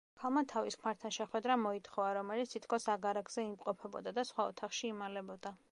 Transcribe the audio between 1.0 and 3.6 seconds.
შეხვედრა მოითხოვა, რომელიც თითქოს აგარაკზე